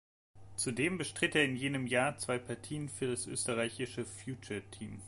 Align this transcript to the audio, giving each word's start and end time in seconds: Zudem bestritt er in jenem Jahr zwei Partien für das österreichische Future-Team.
Zudem 0.55 0.97
bestritt 0.97 1.35
er 1.35 1.43
in 1.45 1.55
jenem 1.55 1.85
Jahr 1.85 2.17
zwei 2.17 2.39
Partien 2.39 2.89
für 2.89 3.05
das 3.05 3.27
österreichische 3.27 4.03
Future-Team. 4.03 4.99